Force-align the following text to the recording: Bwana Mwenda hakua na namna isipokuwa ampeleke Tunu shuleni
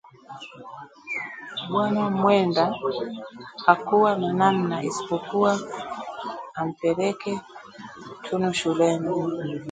Bwana 1.69 2.03
Mwenda 2.11 2.75
hakua 3.65 4.15
na 4.15 4.33
namna 4.33 4.83
isipokuwa 4.83 5.59
ampeleke 6.53 7.41
Tunu 8.23 8.53
shuleni 8.53 9.09